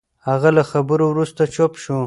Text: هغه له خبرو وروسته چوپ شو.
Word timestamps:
هغه 0.27 0.49
له 0.57 0.63
خبرو 0.71 1.05
وروسته 1.11 1.41
چوپ 1.55 1.73
شو. 1.83 1.97